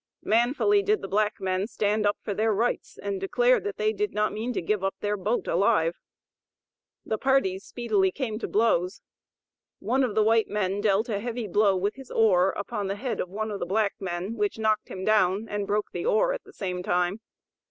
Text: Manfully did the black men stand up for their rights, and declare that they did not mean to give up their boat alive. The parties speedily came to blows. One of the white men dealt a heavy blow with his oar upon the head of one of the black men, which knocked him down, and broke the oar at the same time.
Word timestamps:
Manfully 0.23 0.81
did 0.81 1.03
the 1.03 1.07
black 1.07 1.39
men 1.39 1.67
stand 1.67 2.07
up 2.07 2.17
for 2.23 2.33
their 2.33 2.51
rights, 2.51 2.97
and 2.97 3.21
declare 3.21 3.59
that 3.59 3.77
they 3.77 3.93
did 3.93 4.15
not 4.15 4.33
mean 4.33 4.51
to 4.53 4.59
give 4.59 4.83
up 4.83 4.95
their 4.99 5.15
boat 5.15 5.45
alive. 5.45 5.95
The 7.05 7.19
parties 7.19 7.65
speedily 7.65 8.11
came 8.11 8.39
to 8.39 8.47
blows. 8.47 9.03
One 9.77 10.03
of 10.03 10.15
the 10.15 10.23
white 10.23 10.47
men 10.49 10.81
dealt 10.81 11.07
a 11.07 11.19
heavy 11.19 11.45
blow 11.47 11.77
with 11.77 11.97
his 11.97 12.09
oar 12.09 12.49
upon 12.53 12.87
the 12.87 12.95
head 12.95 13.19
of 13.19 13.29
one 13.29 13.51
of 13.51 13.59
the 13.59 13.67
black 13.67 13.93
men, 13.99 14.33
which 14.37 14.57
knocked 14.57 14.87
him 14.87 15.05
down, 15.05 15.47
and 15.47 15.67
broke 15.67 15.91
the 15.91 16.07
oar 16.07 16.33
at 16.33 16.45
the 16.45 16.53
same 16.53 16.81
time. 16.81 17.19